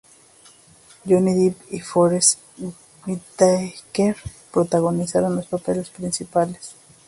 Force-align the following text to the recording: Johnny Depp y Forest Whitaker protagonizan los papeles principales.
Johnny 1.05 1.31
Depp 1.35 1.61
y 1.73 1.79
Forest 1.79 2.39
Whitaker 3.05 4.17
protagonizan 4.51 5.35
los 5.35 5.45
papeles 5.45 5.91
principales. 5.91 6.73